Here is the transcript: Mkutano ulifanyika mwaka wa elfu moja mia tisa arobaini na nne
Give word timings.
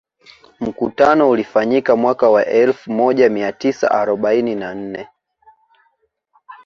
Mkutano 0.59 1.29
ulifanyika 1.29 1.95
mwaka 1.95 2.29
wa 2.29 2.45
elfu 2.45 2.91
moja 2.91 3.29
mia 3.29 3.51
tisa 3.51 3.91
arobaini 3.91 4.55
na 4.55 4.73
nne 4.75 5.07